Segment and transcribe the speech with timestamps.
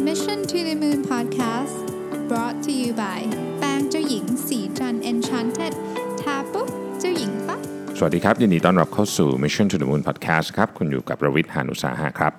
[0.00, 1.86] Mission to the Moon Podcast
[2.28, 3.20] brought to you by
[3.58, 5.72] แปรงเจ้าหญิงสีจัน Enchanted
[6.20, 6.68] ทาปุ๊บ
[7.00, 7.60] เจ้าหญิงปั๊บ
[7.98, 12.32] สวัสดีครับ ยินดีต้อนรับเข้าสู่ Mission to the Moon Podcast ครับ คุณอยู่กับประวิทย์หานุสาหะครับ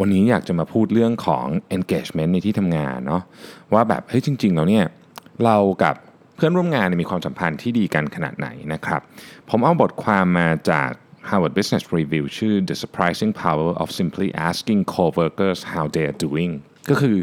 [0.00, 1.46] วันนี้อยากจะมาพูดเรื่องของ
[1.76, 3.22] engagement ในที่ทำงานเนาะ
[3.74, 4.84] ว่าแบบเฮ้ยจริง ๆ แล้วเนี่ย
[5.44, 5.96] เรากับ
[6.36, 9.00] เพื่อนร่วมงานมีความสัมพันธ์ที่ดีกันขนาดไหนนะครับ
[9.50, 10.90] ผมเอาบทความมาจาก
[11.28, 16.52] Harvard Business Review ชื่อ The Surprising Power of Simply Asking Coworkers How They're Doing
[16.90, 17.16] ก็คือ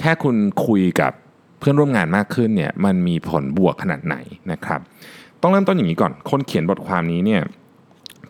[0.00, 0.36] แค่คุณ
[0.66, 1.12] คุยกับ
[1.58, 4.16] เพื่อนร่วมงานมากขึ้นเนี่ยมันมีผลบวกขนาดไหน
[4.52, 4.80] นะครับ
[5.42, 7.42] ต้องเริ่มต้นอย่างนี้ก่อน คนเขียนบทความนี้เนี่ย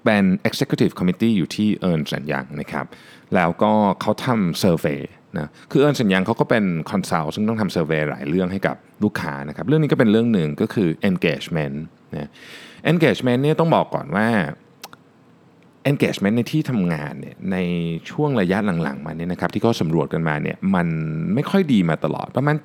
[0.05, 2.87] เป็น Executive Committee อยู่ที่ Ernst Young นะครับ
[3.35, 5.01] แล้วก็เขาทำ survey
[5.39, 11.77] นะ คือ Ernst Young เขาก็เป็น consult ซึ่งต้องทำ survey หลายเรื่องให้กับลูกค้านะครับ เรื่องนี้ก็เป็นเรื่องหนึ่งก็คือ engagement
[12.17, 12.31] นะ
[12.93, 14.29] engagement เนี่ยต้องบอกก่อนว่า
[15.89, 17.57] engagement ในที่ทำงานเนี่ยใน
[18.11, 20.89] ช่วงระยะหลังๆมาเนี่ยนะครับที่เขาสำรวจกันมาเนี่ยมัน
[21.35, 22.57] ไม่ค่อยดีมาตลอดประมาณ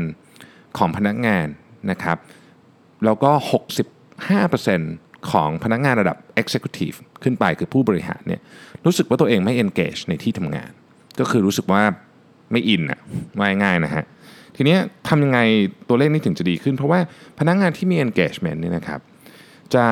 [0.00, 1.46] 70%ของพนักงาน
[1.90, 2.18] นะครับ
[3.04, 3.30] แล้วก็
[4.10, 8.40] 65%ของพนักงานระดับ Executive ขึ้นไปคือผู้บริหารเนี่ย
[8.84, 10.70] รู้สึกว่าตัวเองไม่ engage ในที่ทำงาน
[11.20, 11.82] ก็คือรู้สึกว่า
[12.52, 13.00] ไม่อินอะ
[13.38, 14.04] ว่าง่ายนะฮะ
[14.56, 15.38] ทีเนี้ยทำยังไง
[15.88, 17.00] ตัวเลขนี้ถึงจะดีขึ้น เพราะว่า
[17.38, 19.00] พนักงานที่มี engagement เนี่ยนะครับ
[19.74, 19.84] จะ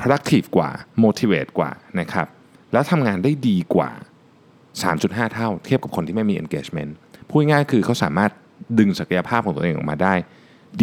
[0.00, 0.70] productive กว่า
[1.04, 2.26] motivate กว่านะครับ
[2.72, 3.90] แล้วทำงานได้ดีกว่า
[4.62, 6.92] 3.5 เท่า เทียบกับคนที่ไม่มี engagement
[7.28, 8.30] พูดง่ายๆคือเขาสามารถ
[8.78, 10.14] ดึงศักยภาพของตัวเองออกมาได้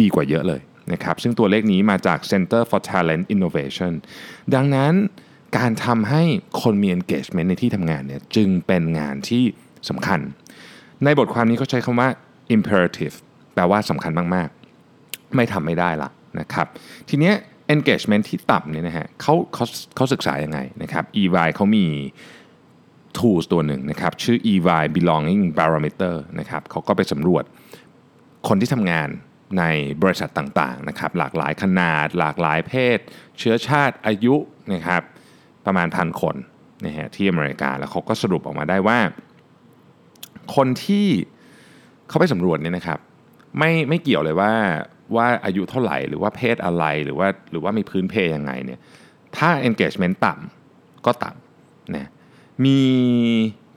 [0.00, 0.60] ดีกว่าเยอะเลย
[0.92, 3.92] นะครับซึ่งตัวเลขนี้มาจาก Center for Talent Innovation
[4.54, 4.92] ดังนั้น
[5.58, 6.22] การทำให้
[6.62, 9.44] คนมี engagement ในที่ทำงานเนี่ยจึงเป็นงานที่
[9.88, 10.20] สำคัญ
[11.04, 12.08] ในบทความนี้เขาใช้คำว่า
[12.56, 13.14] imperative
[13.54, 14.48] แปลว่าสำคัญมาก
[14.92, 16.08] ๆ ไม่ทำไม่ได้ละ
[16.40, 16.66] นะครับ
[17.08, 17.34] ทีเนี้ย
[17.74, 19.64] engagement ที่ต่ำเนี่ยนะฮะเขาเขา
[19.96, 21.86] เขาศึกษายังไงนะครับ EY เขามี
[23.16, 27.44] tools ตัวหนึ่งนะครับชื่อ EY Belonging Barometer นะครับเขาก็ไปสำรวจ
[28.48, 29.08] คนที่ทำงาน
[29.58, 29.64] ใน
[30.02, 32.98] บริษัทต่างๆนะครับหลากหลายขนาด หลากหลายเพศ
[33.38, 34.34] เชื้อชาติอายุ
[34.72, 35.02] นะครับ
[35.66, 36.36] ประมาณพันคน
[36.86, 38.98] นะฮะที่อเมริกาแล้วเขาก็สรุปออกมาได้ว่า
[40.56, 41.06] คนที่
[42.08, 42.98] เขาไปสำรวจเนี่ยนะครับ
[43.58, 44.52] ไม่ไม่เกี่ยวเลยว่า
[45.16, 48.80] ว่าอายุเท่าไหร่หรือว่าเพศอะไรหรือว่าหรือว่ามีพื้นเพยังไงเนี่ย
[49.36, 52.08] ถ้า engagement ต่ำก็ต่ำนะ
[52.64, 52.78] มี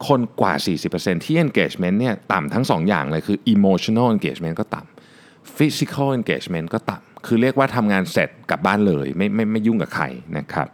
[0.07, 0.53] คนกว่า
[0.89, 10.05] 40%ที่ engagement เนี่ยต่ำทั้ง 2 อย่างเลยคือ emotional engagement ก็ต่ำ physical engagement ก็ต่ำคือเรียกว่าทำงานเสร็จกลับบ้านเลยไม่ไม่ไม่ยุ่งกับใคร
[10.37, 10.67] นะครับ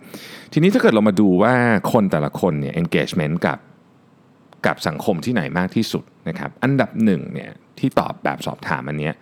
[0.54, 1.54] ทีนี้ถ้าเกิดเรามาดูว่า
[1.92, 3.60] คนแต่ละคนเนี่ย engagement กับ
[4.66, 9.14] กับสังคมที่ไหนมากที่สุดนะครับ อันดับหนึ่งเนี่ยที่ตอบแบบสอบถามอันเนี้ย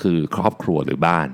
[0.00, 1.28] คือครอบครัวหรือบ้าน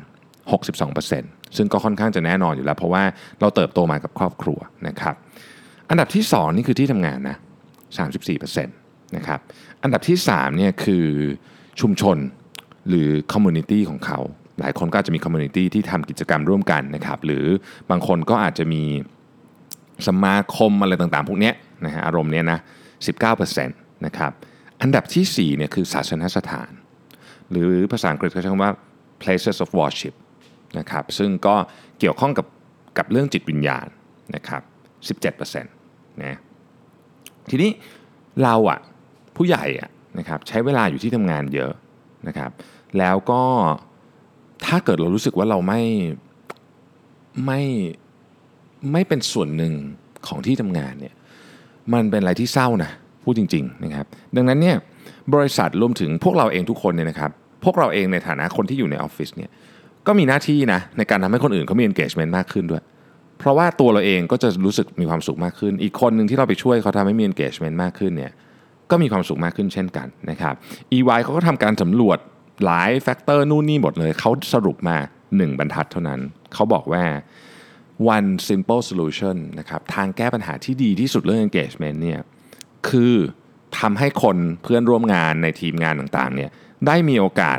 [0.74, 3.02] 62%ซึ่งก็ค่อนข้างจะแน่นอนอยู่แล้ว เพราะว่า
[3.40, 4.58] เราเติบโตมากับครอบครัว
[4.88, 5.14] นะครับ
[5.90, 7.36] อันดับที่ 2 นี่คือที่ทำงานนะ
[8.06, 9.40] 34%นะครับ
[9.82, 11.06] อันดับที่3เนี่ยคือ
[11.80, 12.18] ชุมชน
[12.88, 14.18] หรือ community ของเขา
[14.60, 17.44] หลายคนก็อาจจะมี community ที่ทำกิจกรรมร่วมกันนะครับ หรือ
[17.90, 18.82] บางคนก็อาจจะมี
[20.06, 21.52] สมาคมอะไรต่างๆ พวกนี้
[21.84, 22.58] นะฮะอารมณ์เนี้ยนะ
[23.32, 24.32] 19%นะครับ
[24.82, 26.70] อันดับที่4เนี่ยคือศาสนสถาน
[27.52, 28.72] หรือภาษาอังกฤษเขาใช้คำว่า
[29.22, 30.14] places of worship
[30.78, 31.54] นะครับซึ่งก็
[32.00, 32.46] เกี่ยวข้องกับ
[32.98, 33.86] กับเรื่องจิตวิญญาณ
[34.34, 34.62] นะครับ
[35.30, 36.38] 17%นะ
[37.50, 37.70] ทีนี้
[38.42, 38.78] เราอะ
[39.36, 41.72] ผู้ใหญ่อะนะครับใช้เวลาอยู่ที่ทำงานเยอะ
[42.28, 42.50] นะครับ
[42.98, 43.42] แล้วก็
[44.66, 45.82] ถ้าเกิดเรารู้สึกว่าเราไม่
[47.44, 47.62] ไม่
[48.92, 49.74] ไม่เป็นส่วนหนึ่ง
[50.26, 51.14] ของที่ทำงานเนี่ย
[51.92, 52.90] มันเป็นอะไรที่เศร้านะ
[53.22, 54.76] พูดจริงๆนะครับดังนั้นเนี่ย
[55.34, 57.30] บริษัทรวมถึงพวกเราเองทุกคนเนี่ยนะครับ
[57.64, 59.50] พวกเราเองในฐานะคนที่อยู่ในออฟฟิศเนี่ย
[60.06, 62.82] ก็มีหน้าที่นะในการทำให้คนอื่นเขามี engagement มากขึ้นด้วย
[63.38, 68.32] เพราะว่าตัวเราเองก็จะรู้สึกมีความสุขมากขึ้น อีกคนหนึ่งที่เราไปช่วยเขาทำให้มี engagement มากขึ้นเนี่ย
[68.90, 70.54] ก็มีความสุขมากขึ้นเช่นกันนะครับ
[70.96, 72.18] EY เขาก็ทำการสำรวจ
[72.64, 74.96] หลายแฟกเตอร์นู่นนี่หมดเลยเขาสรุปมา
[75.28, 76.20] 1 บรรทัดเท่านั้น
[76.54, 77.04] เขาบอกว่า
[78.16, 82.20] one simple solution นะครับทางแก้ปัญหาที่ดีที่สุดเรื่อง engagement เนี่ย
[82.88, 83.14] คือ
[83.78, 86.50] ทำให้คนเพื่อนร่วมงานในทีมงานต่างๆเนี่ย
[86.86, 87.58] ได้มีโอกาส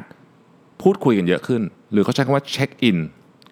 [0.81, 1.61] พูดคุยกันเยอะขึ้น
[1.91, 2.97] หรือเขาใช้คำว่าเช็คอิน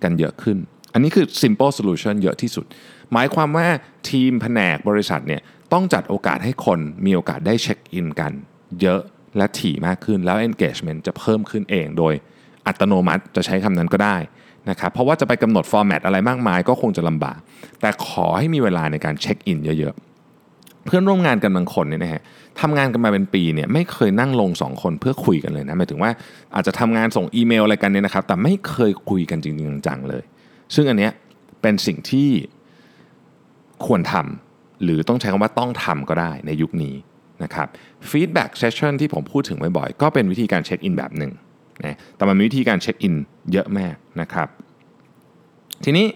[0.03, 0.57] กันเยอะขึ้น
[0.93, 2.65] อันนี้คือ simple solution เยอะที่สุด
[3.13, 3.67] หมายความว่า
[4.09, 5.41] ทีมแผนกบริษัทเนี่ย
[5.73, 8.31] ต้องจัดโอกาสให้คนมีโอกาสได้เช็คอินกัน
[8.81, 9.01] เยอะ
[9.37, 12.13] และถี่มากขึ้นแล้ว engagement จะเพิ่มขึ้นเองโดย
[12.67, 14.17] อัตโนมัติจะใช้คำนั้นก็ได้
[14.69, 17.39] นะครับเพราะว่าจะไปกำหนดฟอร์แมตอะไรมากมายก็คงจะลำบาก
[17.81, 20.10] แต่ขอให้มีเวลาในการเช็คอินเยอะๆ
[20.85, 22.21] เพื่อนร่วมงานกันบางคนเนี่ยนะฮะ
[22.61, 26.11] ทำงานกันมาเป็นปีเนี่ยไม่เคยนั่งลงสองคนเพื่อคุยกันเลยนะหมายถึงว่า
[26.55, 30.23] อาจจะทำงานส่งอีเมลอะไรกันเนี่ยนะครับ แต่ไม่เคยคุยกันจริงๆจังๆเลย
[30.75, 31.11] ซึ่งอันเนี้ย
[31.61, 32.29] เป็นสิ่งที่
[33.85, 36.95] ควรทำหรือต้องใช้คำว่าต้องทำก็ได้ในยุคนี้
[37.43, 37.67] นะครับ
[38.09, 41.31] feedback session ที่ผมพูดถึงบ่อยๆก็เป็นวิธีการเช็คอินแบบหนึ่ง
[41.85, 43.15] นะแต่มันมีวิธีการเช็คอิน
[43.51, 44.47] เยอะมากนะครับ
[45.83, 46.07] ทีนี้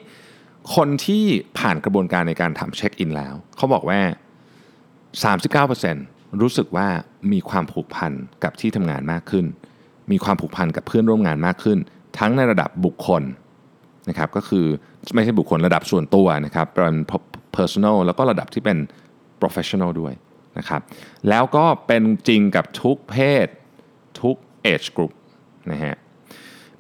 [0.76, 1.24] คนที่
[1.60, 4.00] ผ่านกระบวนการในการทำเช็คอินแล้ว เขาบอกว่า
[5.24, 6.88] 39%รู้สึกว่า
[7.32, 8.12] มีความผูกพัน
[8.44, 9.46] กับที่ทำงานมากขึ้น
[10.12, 11.78] มีความผูกพันกับเพื่อนร่วมงานมากขึ้น
[12.20, 13.24] ทั้งในระดับบุคคล
[14.10, 14.66] นะครับก็คือ
[15.16, 16.96] ไม่ใช่บุคคลระดับส่วนตัวนะครับเป็น
[17.56, 18.78] personal แล้วก็ระดับที่เป็น
[19.42, 20.14] professional ด้วย
[20.58, 20.82] นะครับ
[21.30, 23.16] แล้วก็เป็นจริงกับทุกเพ
[23.46, 23.48] ศ
[24.22, 24.36] ทุก
[24.72, 25.14] age group
[25.72, 25.96] นะฮะ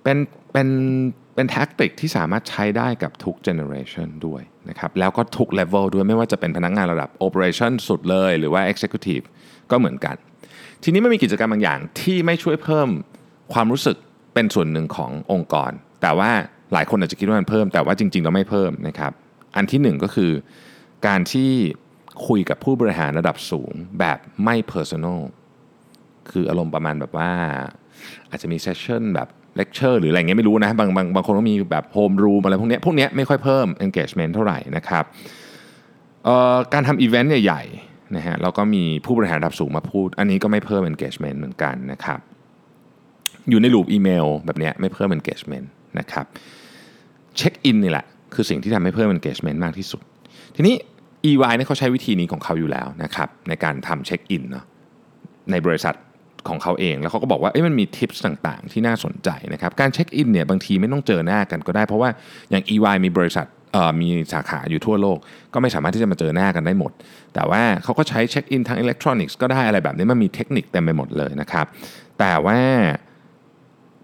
[0.03, 0.17] เป็น
[0.53, 0.67] เป็น
[1.35, 9.25] เป็นแท็กติกที่สามารถใช้ได้กับทุก generation ด้วยนะครับแล้วก็ทุก level ด้วยไม่ว่าจะเป็นพนักงานระดับ operation สุดเลยหรือว่า executive
[9.71, 10.15] ก็เหมือนกัน
[10.83, 12.89] ทีนี้ไม่มีกิจกรรมบางอย่างที่ไม่ช่วยเพิ่ม
[13.53, 13.97] ความรู้สึก
[14.33, 15.71] เป็นส่วนหนึ่งขององค์กร
[16.01, 16.31] แต่ว่า
[16.73, 19.11] หลายคนอาจจะคิดว่ามันเพิ่ม แต่ว่าจริงๆเราไม่เพิ่มนะครับ
[19.55, 20.31] อันที่หนึ่งก็คือ
[21.07, 21.51] การที่
[22.27, 25.21] คุยกับผู้บริหารระดับสูงแบบไม่ personal
[26.29, 27.31] คืออารมณ์ประมาณแบบว่า
[28.29, 35.03] อาจจะมี session แบบ เลคเชอร์หรืออะไรเงี้ยไม่รู้นะบางบางบางคนก็มีแบบโฮมรูมอะไรพวกเนี้ยพวกเนี้ยไม่ค่อยเพิ่ม engagement เท่าไหร่นะครับ
[36.73, 42.19] การทำอีเวนต์ใหญ่ๆนะฮะแล้วก็มีผู้บริหารระดับสูงมาพูด อันนี้ก็ไม่เพิ่ม engagement เหมือนกันนะครับ
[43.49, 45.65] อยู่ใน loop อีเมลแบบเนี้ยไม่เพิ่ม engagement
[45.99, 46.25] นะครับ
[47.37, 50.01] เช็คอินนี่แหละคือสิ่งที่ทำให้เพิ่ม engagement มากที่สุด
[50.55, 50.75] ทีนี้
[51.29, 54.65] EY เนี่ยเขาใช้วิธีนี้ของเขาอยู่แล้วนะครับในการทำเช็คอินเนาะ
[55.51, 55.95] ในบริษัท
[56.49, 62.09] ของเขาเอง แล้วเขาก็บอกว่ามันมี tips ต่างๆ ที่น่าสนใจนะครับการเช็คอินเนี่ยบางทีไม่ต้องเจอหน้ากันก็ได้เพราะว่า
[62.51, 63.47] อย่าง EY มีบริษัท
[64.01, 65.17] มีสาขาอยู่ทั่วโลก
[65.53, 66.91] ก็ไม่สามารถที่จะมาเจอหน้ากันได้หมด
[67.33, 71.65] แต่ว่าเขาก็ใช้เช็คอินทางอิเล็กทรอนิกส์ก็ได้อะไรแบบนี้มันมีเทคนิคเต็มไปหมดเลยนะครับ
[72.19, 72.59] แต่ว่า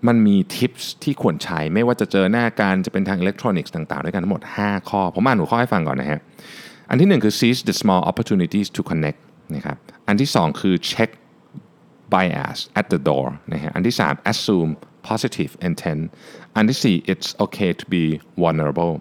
[0.08, 6.20] มันมี tips ที่ควรใช้ไม่ว่าจะเจอหน้ากันจะเป็นทางอิเล็กทรอนิกส์ต่างๆ ด้วยกันทั้งหมด 5 ข้อ ผมอ่านหัวข้อให้ฟังก่อนนะฮะ
[6.90, 9.20] อันที่ 1 คือ seize the small opportunities to connect
[9.56, 9.78] นะครับ
[10.08, 11.10] อันที่ 2 คือ check
[12.14, 14.72] bias at the door นะฮะอันที่ 3 assume
[15.10, 16.02] positive intent
[16.56, 18.04] อันที่ 4 it's okay to be
[18.44, 18.94] vulnerable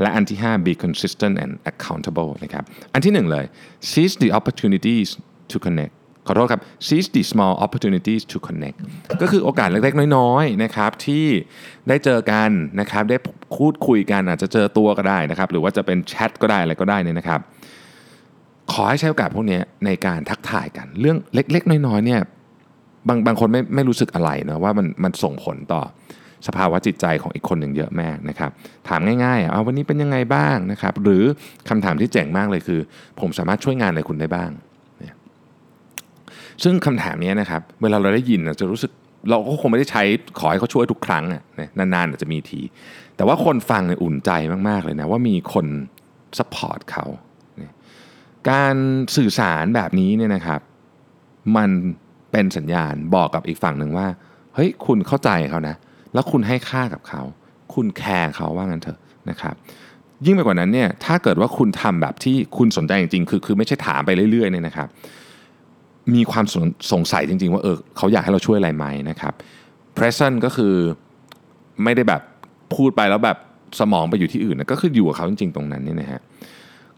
[0.00, 3.44] และอันที่ 5 be consistent and accountable นะครับ อันที่ 1 เลย
[3.90, 5.08] seize the opportunities
[5.52, 5.94] to connect
[6.26, 8.78] ขอโทษครับ seize the small opportunities to connect
[9.20, 11.26] ก็คือโอกาสเล็กๆ น้อยๆนะครับที่
[11.88, 13.16] ได้เจอกันนะครับได้
[13.56, 17.40] พูดคุยกันอาจจะเจอตัวก็ได้นะครับหรือว่าจะเป็นแชทก็ได้อะไรก็ได้เนี่ยนะครับ
[18.72, 22.20] ขอให้ใช้โอกาสพวกนี้ในการทักทายกัน เรื่องเล็กๆ น้อยๆเนี่ย
[23.08, 25.82] บางบางคนไม่ไม่รู้สึกอะไรนะว่ามันมันส่งผลต่อ
[26.46, 28.50] สภาวะจิตใจของอีกคนหนึ่งเยอะมากนะครับ
[28.88, 31.22] ถามง่ายๆเอาวันนี้เป็นยังไงบ้างนะครับ หรือ
[31.68, 32.80] คำถามที่เจ๋งมากเลยคือ
[33.20, 34.50] ผมสามารถช่วยงานอะไรคุณได้บ้าง
[36.62, 38.90] ซึ่งคำถามนี้นะครับ เวลาเราได้ยินจะรู้สึก
[39.30, 40.02] เราก็คงไม่ได้ใช้
[40.38, 41.42] ขอให้เขาช่วยทุกครั้งอะ
[41.78, 42.60] นานๆอาจจะมีที
[43.16, 44.30] แต่ว่าคนฟังเนี่ยอุ่นใจ
[44.68, 45.66] มากๆเลยนะว่ามีคน
[46.38, 47.04] support เขา
[48.50, 48.74] การ
[49.16, 50.60] สื่อสารแบบนี้เนี่ยนะครับ
[51.56, 51.70] มัน
[52.36, 54.06] เป็นสัญญาณบอกกับอีกฝั่งหนึ่งว่า
[54.54, 55.76] เฮ้ยคุณเข้าใจเขานะ
[56.14, 57.22] แล้วคุณให้ค่ากับเขา
[57.74, 58.98] คุณ care เขาว่างั้นเถอะ
[59.30, 59.54] นะครับ
[60.24, 64.88] ยิ่งไปกว่านั้นเนี่ยถ้าเกิดว่าคุณทำแบบที่คุณสนใจจริงๆ คือคือไม่ใช่ถามไปเรื่อยๆเนี่ยนะครับ
[66.14, 69.32] มีความสงสัยจริง ๆ ว่าเออเขาอยากให้เราช่วยอะไรไหมนะครับ
[69.96, 70.74] present ก็คือ
[71.82, 72.22] ไม่ได้แบบ
[72.74, 73.38] พูดไปแล้วแบบ
[73.80, 76.20] สมองไปอยู่ที่อื่นนะก็คืออยู่กับเขาจริงๆ ตรงนั้นนี่นะฮะ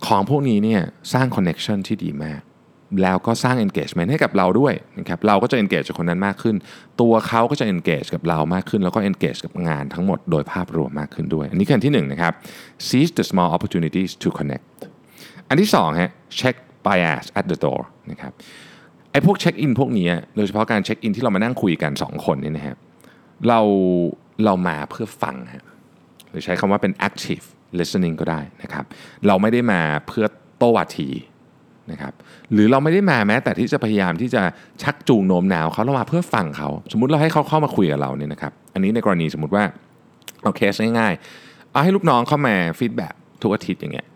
[0.06, 0.81] ของพวกนี้เนี่ย
[1.12, 2.41] สร้าง connection ที่ดีมาก
[3.02, 6.56] แล้วก็สร้าง engagement ให้กับเราด้วยนะครับเราก็จะ engage กับคนนั้นมากขึ้น
[7.01, 12.32] ตัวเขาก็จะ engage กับเรามากขึ้น แล้วก็ engage กับงานทั้งหมดโดยภาพรวมมากขึ้นด้วย อันนี้คืออันที่1นนะครับ
[12.86, 14.67] seize the small opportunities to connect
[15.48, 16.10] อันที่2ฮะ
[16.41, 18.32] check bias at the door นะครับ
[19.13, 22.77] ไอ้พวกเช็คอินพวกนี้โดยเฉพาะการเช็คอินที่เรามานั่งคุยกัน 2 คนนี่นะฮะ
[23.48, 23.60] เรา
[24.44, 25.65] เรามาเพื่อฟังฮะ
[26.31, 27.44] หรือใช้คำว่าเป็น active
[27.79, 28.84] listening ก็ได้นะครับ
[29.27, 30.27] เราไม่ได้มาเพื่อ
[30.58, 31.08] โต้วาที
[31.93, 32.13] นะครับ
[32.53, 34.43] หรือเราไม่ได้มาแม้ แต่ที่จะพยายามที่จะ
[34.83, 39.65] ชักจูงโน้มน้าวเขาเรามาเพื่อฟังเขา สมมติเราให้เขาเข้ามาคุยกับเราเนี่ยนะครับอันนี้ในกรณีสมมติว่า
[40.43, 43.09] เอาเคสง่ายๆเอาให้ลูกน้องเข้ามาฟีดแบ็
[43.43, 44.07] ทุกอาทิตย์อย่างเงี้ย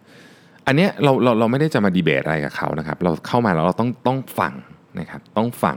[0.66, 4.52] อันเนี้ยเราเราเราไม่ได้จะมาดีเบตอะไรกับเขานะครับเราเข้ามาแล้วเราต้องต้องฟัง
[5.00, 5.76] นะครับต้องฟัง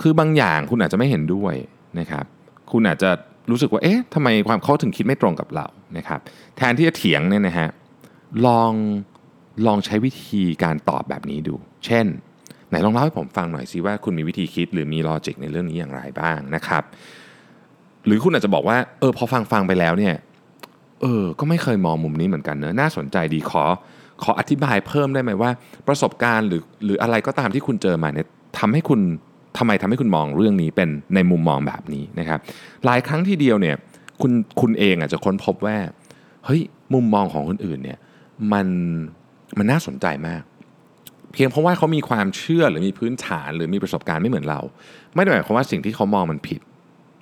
[0.00, 1.54] คือบางอย่างคุณอาจจะไม่เห็นด้วย
[1.98, 2.24] นะครับ
[2.72, 3.10] คุณอาจจะ
[3.50, 5.66] รู้สึกว่าเอ๊ะทำไมความเขาถึงคิดไม่ตรงกับเรา
[5.96, 6.20] นะครับ
[6.56, 7.68] แทนที่จะเถียงเนี่ยนะฮะ
[8.46, 8.72] ลอง
[9.66, 11.54] ลองใช้วิธีการตอบแบบนี้ดู
[11.86, 12.06] เช่น
[12.68, 16.82] ไหนลองเล่าให้ผมฟังหน่อยสิว่าคุณมีวิธีคิดหรือมีลอจิกในเรื่องนี้อย่างไรบ้างนะครับ
[18.06, 20.14] หรือคุณอาจจะบอกว่าเออพอฟังฟังไปแล้วเนี่ย
[21.02, 23.64] เออก็ไม่เคยมองมุมนี้เหมือนกันเนอะน่าสนใจดีขอ
[24.22, 25.50] ขออธิบายเพิ่มได้ไหมว่า
[25.88, 28.26] ประสบการณ์หรือหรืออะไรก็ตามที่คุณเจอมาเนี่ย
[28.58, 29.00] ทำให้คุณ
[29.58, 32.38] ทำไมทำให้คุณมองเรื่องนี้เป็นในมุมมองแบบนี้นะครับ
[32.84, 33.76] หลายครั้งที่เดียวเนี่ย
[34.20, 35.76] คุณคุณเองอาจจะค้นพบว่า
[36.44, 36.60] เฮ้ย
[36.94, 37.98] มุมมองของคนอื่นเนี่ย
[38.52, 38.66] มัน
[39.58, 40.42] มันน่าสนใจมาก
[41.32, 44.60] เพียงเพราะว่าเขามีความเชื่อหรือมีพื้นฐานหรือมีประสบการณ์ไม่เหมือนเรา
[45.14, 46.60] ไม่ได้หมายความว่าสิ่งที่เขามองมันผิด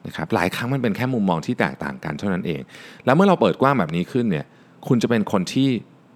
[0.06, 2.60] นะครับหลายครั้งมันเป็นแค่มุมมองที่แตกต่างกันเท่านั้นเอง
[3.04, 4.46] แล้วเมื่อเราเปิดกว้างแบบนี้ขึ้นเนี่ย
[4.88, 5.68] คุณจะเป็นคนที่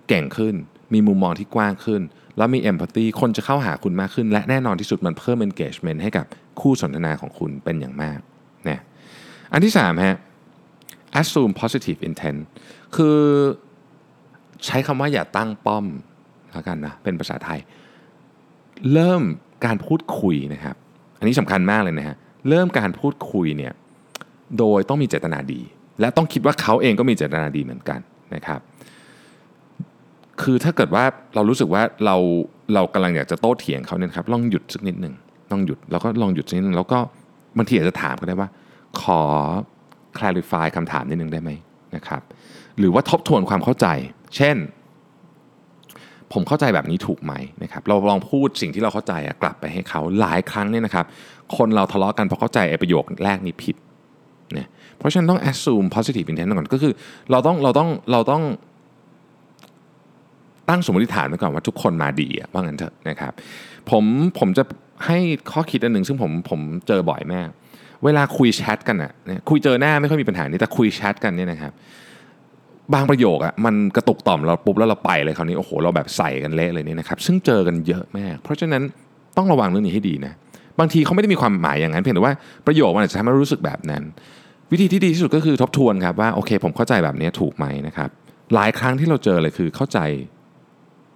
[0.09, 0.55] เก่งขึ้น
[0.95, 2.03] มีมุมมองที่กว้างขึ้น
[2.37, 6.27] แล้วมีเอมพัตตีคนจะเข้าหาคุณมากขึ้น และแน่นอนที่สุดมันเพิ่ม engagement ให้กับ
[6.61, 8.19] คู่สนทนาของคุณเป็นอย่างมาก
[8.69, 8.81] นะ
[9.53, 10.17] อันที่3ฮะ
[11.21, 12.41] assume positive intent
[12.97, 13.19] คือ
[14.67, 15.85] ใช้คำว่าอย่าตั้งป้อม
[16.59, 17.61] แล้วกันนะเป็นภาษาไทย
[18.93, 19.23] เริ่ม
[19.65, 20.77] การพูดคุยนะครับ
[21.19, 22.17] อันนี้สำคัญมากเลยนะฮะ
[22.49, 23.73] เริ่มการพูดคุยเนี่ย
[24.59, 25.61] โดยต้องมีเจตนาดี
[26.01, 28.01] และต้องคิดว่าเขาเองก็มีเจตนาดีเหมือนกัน
[28.35, 28.61] นะครับ
[30.43, 32.17] คือถ้าเกิดว่าเรารู้สึกว่าเรา
[32.75, 35.15] เรากำลังอยากจะโต้เถียงเขาเนี่ยครับลองหยุดสักนิดหนึ่ง
[35.51, 36.99] ต้องหยุดแล้วก็ลองหยุดสักนิดหนึ่งแล้วก็
[37.57, 38.49] บางทีอาจจะถามก็ได้ว่า
[39.01, 39.21] ขอ
[40.19, 41.51] clarify คำถามนิดนึงได้ไหม
[41.97, 42.23] นะครับ
[42.79, 43.87] หรือว่าทบทวนความเข้าใจ
[44.37, 44.57] เช่น
[46.33, 47.33] ผมเข้าใจแบบนี้ถูกไหม
[47.63, 51.07] นะครับเราลองพูดสิ่งที่เราเข้าใจกลับไปให้เขาหลายครั้งเนี่ยนะครับ
[51.57, 53.77] คนเราทะเลาะกันเพราะเข้าใจประโยคแรกนี้ผิด
[54.55, 54.69] เนี่ย
[54.99, 56.93] เพราะฉะนั้นต้อง assume positive intent ก่อนก็คือ
[57.31, 58.43] เราต้องเราต้องเราต้อง
[60.69, 63.33] ตั้งสมมติฐานไว้ก่อนว่าทุกคนมาดีว่างั้นเถอะนะครับ
[63.91, 64.05] ผม
[64.39, 64.65] ผมจะ
[65.07, 65.19] ให้
[65.53, 67.49] ข้อคิดอันหนึ่งซึ่งผมผมเจอบ่อยมาก
[68.05, 69.13] เวลาคุยแชทกันอะ
[69.49, 71.73] คุยเจอหน้าไม่ค่อยมีปัญหานี้แต่คุยแชทกันเนี่ยนะครับ
[72.95, 78.83] บางประโยคอะมันกระตุกต่อมเราปุ๊บแล้วเราไปเลยคราวนี้โอ้โหเราแบบใส่กันเละเลยนี่นะครับซึ่งเจอกันเยอะมาก เพราะฉะนั้น
[79.37, 80.33] ต้องระวังเรื่องนี้ให้ดีนะ
[80.81, 82.35] บางทีเขาไม่ได้มีความหมายอย่างนั้น เพียงแต่ว่า
[82.67, 84.03] ประโยคมันอาจจะทำให้รู้สึกแบบนั้น
[84.73, 88.09] วิธีที่ดีที่สุดก็คือทบทวนครับว่าโอเค ผมเข้าใจแบบนี้ถูกไหมนะครับ
[88.55, 89.99] หลายครั้งที่เราเจอเลยคือเข้าใจ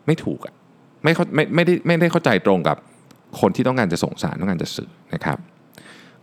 [0.07, 0.55] ไม่ถูกอะ
[1.03, 2.77] ไม่ไม่ไม่ได้ไม่ได้เข้าใจตรงกับ
[3.41, 5.39] คนที่ต้องการจะส่งสารต้องการจะสื่อนะครับ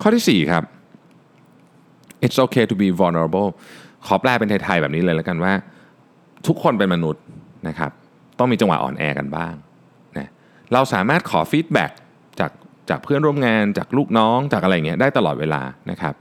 [0.02, 0.64] ข้อที่4ครับ
[2.26, 3.48] it's okay to be vulnerable
[4.06, 5.54] ขอแปลเป็นไทยๆแบบนี้เลยแล้วกันว่า
[6.48, 7.24] ทุกคนเป็นมนุษย์
[7.68, 7.92] นะครับ
[8.40, 9.54] ต้องมีจังหวะอ่อนแอกันบ้าง
[10.18, 10.30] นะ
[10.74, 11.92] เราสามารถขอ feedback
[12.40, 12.52] จาก
[12.90, 16.14] จากเพื่อนร่วมงานจากลูกน้องจากอะไรเงี้ยได้ตลอดเวลานะครับ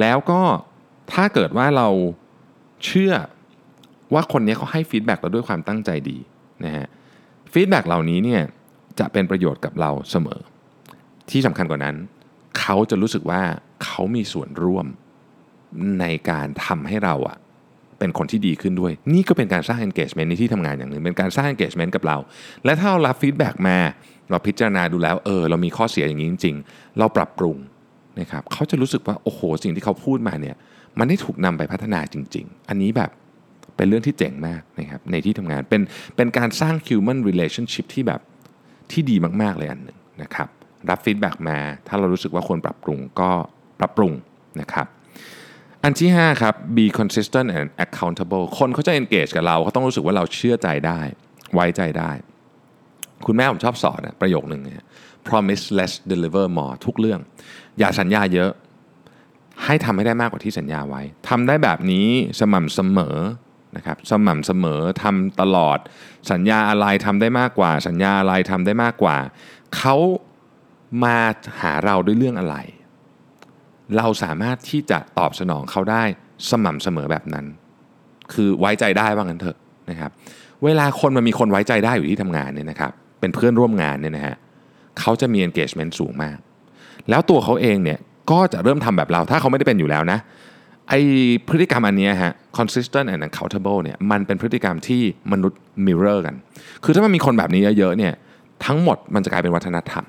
[0.00, 0.40] แล้วก็
[1.12, 1.88] ถ้าเกิดว่าเรา
[2.84, 3.12] เชื่อ
[4.14, 6.18] ว่าคนนี้เขาให้ feedback เราด้วยความตั้งใจดี
[6.64, 6.86] นะฮะ
[7.52, 8.42] feedback เหล่านี้เนี่ย
[8.98, 10.40] จะเป็นประโยชน์กับเราเสมอ
[11.30, 11.96] ที่สำคัญกว่านั้น
[12.58, 13.42] เขาจะรู้สึกว่า
[13.84, 14.86] เขามีส่วนร่วม
[16.00, 17.36] ในการทำให้เราอะ
[17.98, 22.16] เป็นคนที่ดีขึ้นด้วย นี่ก็เป็นการสร้าง engagement ในที่ทำงานอย่างหนึ่ง เป็นการสร้าง engagement กับเรา
[22.64, 23.78] และถ้าเรารับฟีดแบ็กมา
[24.30, 27.56] เราพิจารณาดูแล้วเออเรามีข้อเสียอย่างนี้จริง ๆ เราปรับปรุง
[28.20, 30.56] นะครับเขาจะรู้สึกว่าโอ้โหสิ่งที่เขาพูดมาเนี่ย
[30.98, 33.10] มันได้ถูกนำไปพัฒนาจริง ๆ อันนี้แบบ
[33.76, 35.82] เป็นเรื่องที่เจ๋งมากนะครับในที่ทำงานเป็น
[36.16, 38.20] เป็นการสร้าง human relationship ที่แบบ
[38.92, 40.48] ที่ดีมากๆเลยอันหนึ่งนะครับ
[40.90, 41.58] รับฟีดแบ็กมา
[41.88, 43.30] ถ้าเรารู้สึกว่าควรปรับปรุงก็
[43.80, 44.12] ปรับปรุง
[44.60, 44.86] นะครับ
[45.84, 51.00] อันที่ 5 ครับ be consistent and accountable คนเขาจะ engage กับเราเขาต้องรู้สึกว่าเราเชื่อใจได้
[51.54, 52.10] ไว้ใจได้
[53.26, 54.86] คุณแม่ผมชอบสอนนะประโยคหนึ่งนะ
[55.28, 57.20] promise less deliver more ทุกเรื่อง
[57.78, 58.50] อย่าสัญญาเยอะ
[59.64, 62.08] ให้ทำให้ได้มากกว่าที่สัญญาไว้ทำได้แบบนี้
[62.40, 63.16] สม่ำเสมอ
[63.76, 65.78] นะครับสม่ำเสมอทำตลอด
[66.30, 69.16] สัญญาอะไรทำได้มากกว่า สัญญาอะไรทำได้มากกว่า
[69.76, 69.96] เขา
[71.04, 71.18] มา
[71.62, 72.56] หาเราด้วยเรื่องอะไร
[73.96, 76.02] เราสามารถที่จะตอบสนองเขาได้
[76.50, 77.46] สม่ำเสมอแบบนั้น
[78.32, 79.56] คือไว้ใจได้ว่างั้นเถอะ
[79.90, 80.10] นะครับ
[80.64, 84.36] เวลาคนมันมีคนไว้ใจได้อยู่ที่ทำงานเนี่ยนะครับ เป็นเพื่อนร่วมงานเนี่ยนะฮะ
[85.00, 86.36] เขาจะมี engagement สูงมาก
[87.10, 87.98] แล้วตัวเขาเองเนี่ย
[88.30, 90.18] ก็จะเริ่มทำแบบเราถ้าเขาไม่ได้เป็นอยู่แล้วนะ
[90.88, 90.94] ไอ
[91.48, 95.02] พฤติกรรมอันนี้ฮะ consistent and accountable เนี่ยมันเป็นพฤติกรรมที่
[95.32, 96.34] มนุษย์ mirror กัน
[96.84, 98.12] คือถ้ามันมีคนแบบนี้เยอะๆเนี่ย
[98.64, 100.04] ทั้งหมดมันจะกลายเป็นวัฒนธรรม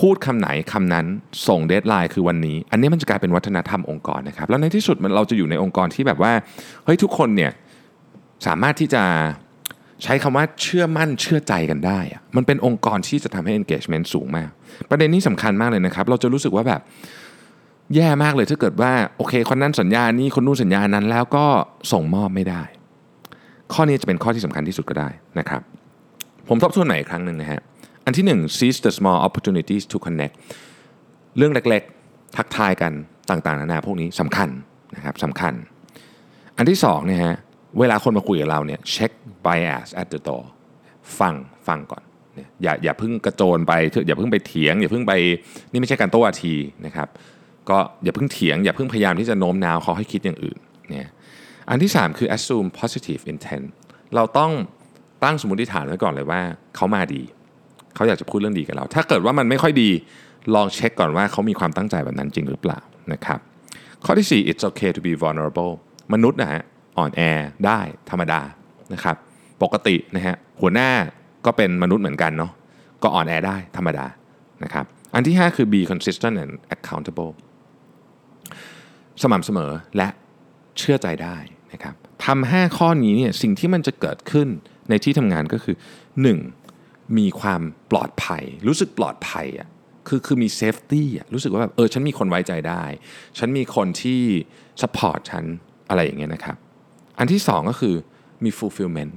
[0.00, 1.06] พูดคำไหนคำนั้น
[1.48, 6.32] ส่งเดทไลน์คือวันนี้ อันนี้มันจะกลายเป็นวัฒนธรรมองค์กรนะครับ แล้วในที่สุดมันเราจะอยู่ในองค์กรที่แบบว่า
[6.84, 7.52] เฮ้ยทุกคนเนี่ย
[8.46, 9.02] สามารถที่จะ
[10.02, 14.50] ใช้คำว่าเชื่อมั่นเชื่อใจกันได้อะมันเป็นองค์กรที่จะทำให้ engagement สูงมาก
[14.90, 16.80] ประเด็นนี้สำคัญมากเลยนะครับ เราจะรู้สึกว่าแบบ
[17.94, 21.44] แย่มากเลยถ้าเกิดว่าโอเคคนนั้นสัญญานี้คนนู้นสัญญานั้นแล้วก็
[21.92, 22.62] ส่งมอบไม่ได้
[23.72, 25.08] ข้อนี้จะเป็นข้อที่สำคัญที่สุดก็ได้
[25.38, 25.60] นะครับ
[26.48, 27.60] ผมทบทวนใหม่อีกครั้งหนึ่งนะฮะ
[28.04, 30.34] อันที่ 1 seize the small opportunities to connect
[31.36, 32.92] เรื่องเล็กๆ ทักทายกัน
[33.30, 34.48] ต่างๆ นานาพวกนี้สำคัญ
[34.96, 35.54] นะครับสำคัญ
[36.56, 37.36] อันที่2เนี่ยฮะ
[37.78, 39.10] เวลาคนมาคุยกับเราเนี่ยเช็ค
[39.44, 40.44] bias at the door
[41.18, 41.34] ฟัง
[41.68, 42.02] ฟังก่อน
[42.62, 43.72] อย่าอย่าเพิ่งกระโจนไป
[44.06, 45.12] อย่าเพิ่งไปเถียง อย่าเพิ่งไป
[45.72, 46.54] นี่ไม่ใช่การโต้อาที
[46.86, 47.08] นะครับ
[47.70, 50.58] ก็อย่าเพิ่งเถียง อย่าเพิ่งพยายามที่จะโน้มน้าวเขาให้คิดอย่างอื่น
[50.90, 51.10] เนี่ย
[51.70, 53.66] อันที่ 3 คือ assume positive intent
[54.14, 54.52] เราต้อง
[55.24, 56.40] ตั้งสมมติฐานไว้ก่อนเลยว่า
[56.76, 57.22] เขามาดี
[57.94, 59.90] เขาอยากจะพูดเรื่องดีกับเรา ถ้าเกิดว่ามันไม่ค่อยดี
[60.54, 62.78] ลองเช็คก่อนว่าเขามีความตั้งใจแบบนั้นจริงหรือเปล่า
[63.12, 63.38] นะครับ
[64.04, 65.72] ข้อที่ 4 it's okay to be vulnerable
[66.12, 66.62] มนุษย์นะฮะ
[66.98, 67.20] อ่อนแอ
[67.66, 67.80] ได้
[68.10, 68.40] ธรรมดา
[68.92, 69.16] นะครับ
[69.62, 70.90] ปกตินะฮะหัวหน้า
[71.46, 72.52] ก็เป็นมนุษย์เหมือนกันเนาะ
[73.02, 74.06] ก็อ่อนแอได้ธรรมดา
[74.64, 74.84] นะครับ
[75.14, 77.32] อันที่ 5 คือ be consistent and accountable
[79.22, 80.08] สม่ำเสมอและ
[80.78, 81.36] เชื่อใจได้
[81.72, 81.94] นะครับ
[82.24, 84.48] ทำห้าข้อนี้เนี่ยสิ่งที่มันจะเกิดขึ้น
[84.88, 85.76] ในที่ทำงานก็คือ
[86.20, 86.61] 1.
[87.18, 89.68] มีความปลอดภัย รู้สึกปลอดภัยอะ
[90.08, 92.84] คือคือมีเซฟตี้อะรู้สึกว่าแบบเออฉันมีคนไว้ใจได้
[93.38, 94.20] ฉันมีคนที่
[94.82, 95.44] support ฉัน
[95.88, 96.56] อะไรอย่างเงี้ยนะครับ
[97.18, 97.94] อันที่2ก็คือ
[98.44, 99.12] มี fulfillment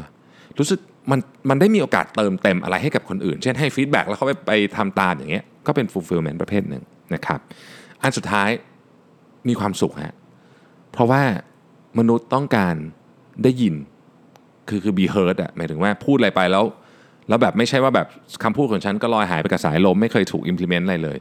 [0.00, 0.10] นะ
[0.58, 0.80] รู้สึก
[1.10, 6.82] มันมันได้มีโอกาสเติมเต็มอะไรให้กับคนอื่น เช่นให้ feedback แล้วเขาไปไปทำตามอย่างเงี้ยก็เป็น fulfillment ประเภทหนึ่ง
[7.14, 7.40] นะครับ
[8.02, 8.48] อันสุดท้าย
[9.48, 10.14] มีความสุขฮะ
[10.92, 11.22] เพราะว่า
[11.98, 12.74] มนุษย์ต้องการ
[13.42, 13.74] ได้ยิน
[14.68, 16.64] คือคือ be heard อะหมายถึงว่าพูดอะไรไปแล้ว
[17.28, 18.06] แล้วแบบไม่ใช่ว่าแบบ
[18.42, 21.18] คำพูดของฉันก็ลอยหายไปกับสายลม ไม่เคยถูก implement อะไรเลย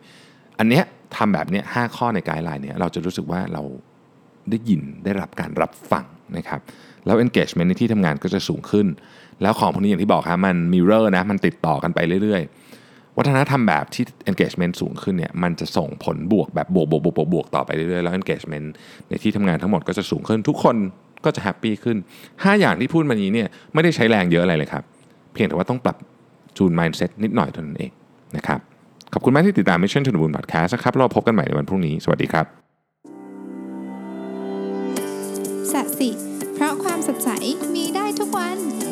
[0.60, 0.84] อันเนี้ย
[1.16, 3.64] ทำแบบเนี้ยห้าข้อในไกด์ไลน์เนี่ยเราจะรู้สึกว่าเรา
[4.50, 6.06] ได้ยินได้รับการรับฟัง
[6.38, 6.60] นะครับ
[7.06, 8.88] แล้ว engagement ในที่ทำงานก็จะสูงขึ้น
[9.42, 12.42] แล้วของพวกนี้อย่างที่บอกครับมัน mirror นะมันติดต่อกันไปเรื่อย
[12.80, 18.68] ๆ วัฒนธรรมแบบที่ engagement สูงขึ้นเนี่ยมันจะส่งผลบวกแบบบวกบวกบวกบวกบวกต่อไปเรื่อยๆแล้ว engagement
[19.10, 20.76] ในที่ทำงานทั้งหมดก็จะสูงขึ้น ทุกคน
[21.26, 21.98] ก็จะแฮปปี้ขึ้น
[22.30, 24.84] 5 อย่างที่พูดมานี้เนี่ยไม่ได้ใช้แรงเยอะอะไรเลยครับ
[25.36, 25.98] พียงแต่ว่าต้องปรับ
[26.58, 27.92] จูน mindset นิดหน่อยเท่านั้นเอง
[28.38, 28.60] นะครับ
[29.14, 32.46] ขอบคุณมากที่ติดตาม Mission to the Moon Podcast นะครับ เราพบกันใหม่ในวันพรุ่งนี้ สวัสดีครับ
[35.72, 36.10] สัสิ
[36.54, 37.30] เพราะความสดใส
[37.76, 38.85] มีได้ทุกวัน